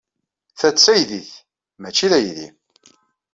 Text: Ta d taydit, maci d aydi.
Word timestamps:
Ta 0.59 0.69
d 0.73 0.77
taydit, 0.77 1.31
maci 1.81 2.07
d 2.11 2.13
aydi. 2.17 2.47